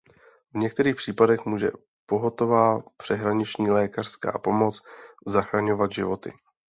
[0.53, 1.71] V některých případech může
[2.05, 4.81] pohotová přeshraniční lékařská pomoc
[5.27, 6.33] zachraňovat životy.